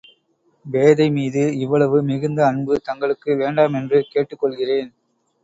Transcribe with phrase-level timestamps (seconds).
[0.65, 4.91] பேதை மீது இவ்வளவு மிகுந்த அன்பு தங்களுக்கு வேண்டாமென்று கேட்டுக் கொள்கிறேன்.